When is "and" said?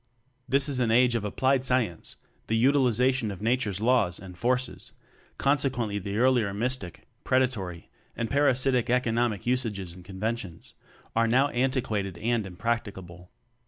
4.17-4.35, 8.15-8.27, 9.93-10.03, 12.17-12.47